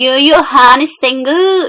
Yo 0.00 0.12
यो 0.16 0.36
Hani 0.50 0.86
Singh 0.86 1.26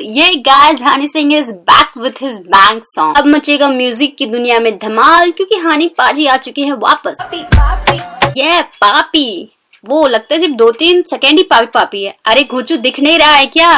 ये 0.10 0.36
guys 0.42 0.82
Honey 0.82 1.08
Singh 1.08 1.34
is 1.38 1.50
back 1.70 1.98
with 1.98 2.22
his 2.24 2.34
bank 2.48 2.84
song 2.86 3.18
अब 3.18 3.26
मचेगा 3.26 3.70
music 3.70 4.16
की 4.18 4.26
दुनिया 4.26 4.60
में 4.60 4.78
धमाल 4.80 5.32
क्योंकि 5.32 5.55
हानी 5.55 5.88
पाजी 5.98 6.26
आ 6.26 6.38
चुकी 6.38 6.62
है 6.62 6.73
वापस। 6.73 7.18
पापी, 7.20 7.41
पापी। 7.55 8.41
ये 8.41 8.62
पापी 8.82 9.52
वो 9.84 10.07
लगता 10.07 10.34
है 10.34 10.39
सिर्फ़ 10.39 10.55
दो 10.55 10.70
तीन 10.71 11.02
सेकेंड 11.09 11.38
ही 11.38 11.44
पापी 11.44 11.68
पापी 11.73 12.04
है। 12.04 12.16
अरे 12.25 12.44
घोचू 12.44 12.78
दिख 12.78 13.00
नहीं 13.00 13.20
रहा 13.20 13.34
है 13.34 13.46
क्या? 13.48 13.71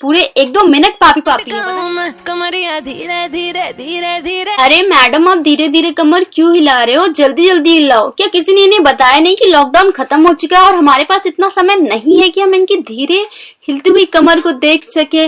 पूरे 0.00 0.20
एक 0.20 0.52
दो 0.52 0.62
मिनट 0.64 0.94
पापी 1.00 1.20
पापी 1.20 1.50
है? 1.50 2.12
कमरिया 2.26 2.78
धीरे 2.80 3.28
धीरे 3.28 3.72
धीरे 3.72 4.18
धीरे। 4.20 4.54
अरे 4.54 4.80
मैडम 4.88 5.28
आप 5.28 5.38
धीरे 5.38 5.68
धीरे 5.68 5.90
कमर 5.92 6.24
क्यों 6.32 6.54
हिला 6.54 6.82
रहे 6.82 6.94
हो? 6.94 7.06
जल्दी 7.08 7.46
जल्दी 7.46 7.70
हिलाओ। 7.70 8.10
क्या 8.10 8.26
किसी 8.26 8.54
ने 8.54 8.64
इन्हें 8.64 8.82
बताया 8.82 9.18
नहीं 9.18 9.36
कि 9.36 9.50
लॉकडाउन 9.50 9.90
खत्म 9.90 10.26
हो 10.26 10.32
चुका 10.34 10.58
है 10.58 10.64
और 10.64 10.74
हमारे 10.74 11.04
पास 11.04 11.26
इतना 11.26 11.48
समय 11.50 11.76
नहीं 11.78 12.20
है 12.22 12.28
कि 12.28 12.40
हम 12.40 12.54
इनकी 12.54 12.76
धीरे 12.82 13.24
हिलती 13.68 13.90
हुई 13.90 14.04
कमर 14.14 14.40
को 14.40 14.52
देख 14.60 14.84
सके? 14.90 15.26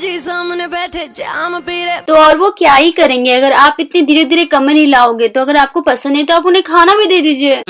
जी 0.00 0.18
सामने 0.20 0.66
बैठे 0.66 1.06
जाम 1.16 1.58
पी 1.60 1.84
रहे। 1.84 2.00
तो 2.00 2.14
और 2.16 2.36
वो 2.38 2.50
क्या 2.58 2.74
ही 2.74 2.90
करेंगे? 2.92 3.32
अगर 3.32 3.52
आप 3.54 3.76
इतनी 3.80 4.02
धीरे 4.02 4.24
धीरे 4.24 4.44
कमर 4.46 4.76
हिलाओगे 4.76 5.28
तो 5.28 5.40
अगर 5.40 5.56
आपको 5.56 5.80
पसंद 5.82 6.16
है 6.16 6.24
तो 6.24 6.34
आप 6.34 6.46
उन्हें 6.46 6.62
खाना 6.64 6.94
भी 6.94 7.06
दे 7.06 7.20
दीजिए। 7.20 7.62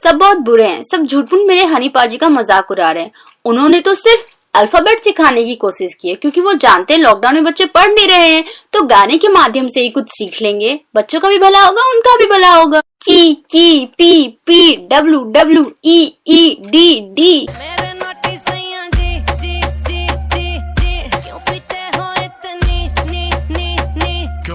सब 0.00 0.16
बहुत 0.16 0.38
बुरे 0.40 0.66
हैं। 0.66 0.82
सब 0.84 1.02
झूठपुन 1.02 1.46
मेरे 1.46 1.64
हनी 1.64 1.88
पाजी 1.90 2.16
का 2.16 2.28
मज़ाक 2.28 2.70
उड़ा 2.70 2.90
रहे 2.90 3.02
हैं। 3.02 3.10
उन्होंने 3.44 3.80
तो 3.80 3.94
सिर्फ़ 3.94 4.20
अल्फ़ाबेट 4.54 5.00
सिखाने 5.00 5.44
की 5.44 5.54
कोशिश 5.56 5.94
की 5.94 6.08
है, 6.08 6.14
क्योंकि 6.14 6.40
वो 6.40 6.52
जानते 6.54 6.94
हैं 6.94 7.00
लॉकडाउन 7.00 7.34
में 7.34 7.44
बच्चे 7.44 7.64
पढ़ 7.66 7.88
नहीं 7.88 8.06
रहे 8.08 8.28
हैं 8.28 8.44
तो 8.72 8.82
गाने 8.84 9.18
के 9.18 9.28
माध्यम 9.28 9.66
से 9.68 9.80
ही 9.80 9.88
कुछ 9.90 10.08
सीख 10.10 10.40
लेंगे। 10.42 10.78
बच्चों 10.96 11.20
का 11.20 11.28
भी 11.28 11.38
भला 11.38 11.64
होगा, 11.64 11.82
उनका 11.90 12.16
भी 12.16 12.26
भला 12.30 12.54
होगा। 12.54 12.80
की 12.80 13.34
की, 13.34 13.84
P 13.88 14.28
P 14.46 14.76
W 14.88 15.22
W 15.32 15.70
E 15.86 16.00
E, 16.28 16.56
D 16.62 17.00
D. 17.14 17.46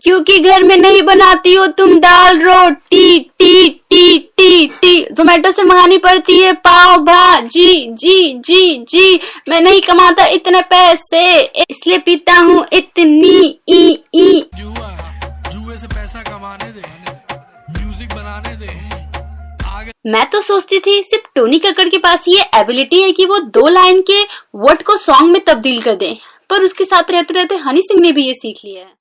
क्योंकि 0.03 0.37
घर 0.39 0.63
में 0.63 0.75
नहीं 0.77 1.01
बनाती 1.03 1.53
हो 1.53 1.65
तुम 1.73 1.97
दाल 1.99 2.41
रोटी 2.41 3.19
T 3.19 3.67
T 3.89 4.17
T 4.37 4.65
T. 4.81 4.95
Zomato 5.11 5.51
से 5.51 5.63
मंगानी 5.63 5.97
पड़ती 5.97 6.39
है 6.39 6.51
पाव 6.59 6.97
भाजी। 7.03 7.73
जी 7.93 8.33
जी 8.39 8.77
जी। 8.89 9.19
मैं 9.49 9.61
नहीं 9.61 9.81
कमाता 9.81 10.25
इतने 10.29 10.61
पैसे 10.69 11.23
इसलिए 11.69 11.97
पीता 11.99 12.37
हूँ 12.37 12.65
इतनी 12.73 13.37
ई 13.69 14.03
ई। 14.15 14.43
जुआ 14.55 14.89
जुए 15.51 15.77
से 15.77 15.87
पैसा 15.87 16.23
कमाने 16.23 16.71
दे 16.71 16.81
म्यूज़िक 17.71 18.13
बनाने 18.15 18.55
दे। 18.55 20.11
मैं 20.11 20.25
तो 20.29 20.41
सोचती 20.41 20.79
थी 20.79 21.01
सिर्फ़ 21.03 21.27
टोनी 21.35 21.59
कक्कड़ 21.59 21.87
के 21.89 21.97
पास 21.99 22.25
ये 22.27 22.41
एबिलिटी 22.55 23.01
है 23.01 23.11
कि 23.11 23.25
वो 23.25 23.39
दो 23.51 23.67
लाइन 23.69 24.01
के 24.09 24.21
वर्ड 24.57 24.83
को 24.83 24.97
सॉन्ग 24.97 25.31
में 25.31 25.43
तब्दील 25.45 25.81
कर 25.81 25.95
दे 25.95 26.15
पर 26.49 26.63
उसके 26.63 26.85
साथ 26.85 27.11
रहते 27.11 27.33
रहते 27.33 27.55
हनी 27.57 27.81
सिंह 27.81 28.01
ने 28.01 28.11
भी 28.11 28.25
ये 28.27 28.33
सीख 28.33 28.59
लिया 28.65 28.81
है। 28.81 28.91